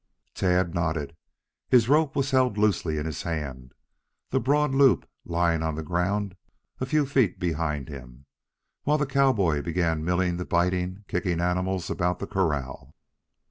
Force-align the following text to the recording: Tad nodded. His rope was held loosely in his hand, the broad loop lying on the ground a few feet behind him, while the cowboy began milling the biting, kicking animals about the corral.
Tad 0.33 0.73
nodded. 0.73 1.15
His 1.69 1.87
rope 1.87 2.15
was 2.15 2.31
held 2.31 2.57
loosely 2.57 2.97
in 2.97 3.05
his 3.05 3.21
hand, 3.21 3.75
the 4.31 4.39
broad 4.39 4.73
loop 4.73 5.07
lying 5.25 5.61
on 5.61 5.75
the 5.75 5.83
ground 5.83 6.35
a 6.79 6.87
few 6.87 7.05
feet 7.05 7.39
behind 7.39 7.87
him, 7.87 8.25
while 8.81 8.97
the 8.97 9.05
cowboy 9.05 9.61
began 9.61 10.03
milling 10.03 10.37
the 10.37 10.43
biting, 10.45 11.05
kicking 11.07 11.39
animals 11.39 11.91
about 11.91 12.17
the 12.17 12.25
corral. 12.25 12.95